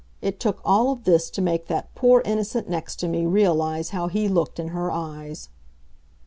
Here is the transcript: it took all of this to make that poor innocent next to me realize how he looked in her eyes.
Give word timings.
it 0.19 0.39
took 0.39 0.59
all 0.65 0.91
of 0.91 1.03
this 1.03 1.29
to 1.29 1.43
make 1.43 1.67
that 1.67 1.93
poor 1.93 2.23
innocent 2.25 2.67
next 2.67 2.95
to 2.95 3.07
me 3.07 3.23
realize 3.27 3.91
how 3.91 4.07
he 4.07 4.27
looked 4.27 4.59
in 4.59 4.69
her 4.69 4.89
eyes. 4.89 5.49